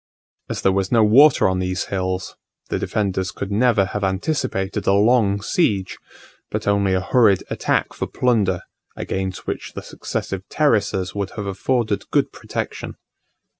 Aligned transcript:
As 0.49 0.63
there 0.63 0.71
was 0.71 0.91
no 0.91 1.03
water 1.03 1.47
on 1.47 1.59
these 1.59 1.85
hills, 1.93 2.35
the 2.69 2.79
defenders 2.79 3.29
could 3.29 3.51
never 3.51 3.85
have 3.85 4.03
anticipated 4.03 4.87
a 4.87 4.93
long 4.93 5.43
siege, 5.43 5.99
but 6.49 6.67
only 6.67 6.95
a 6.95 7.01
hurried 7.01 7.43
attack 7.51 7.93
for 7.93 8.07
plunder, 8.07 8.61
against 8.95 9.45
which 9.45 9.73
the 9.73 9.83
successive 9.83 10.41
terraces 10.49 11.13
would 11.13 11.33
have 11.37 11.45
afforded 11.45 12.09
good 12.09 12.31
protection. 12.31 12.95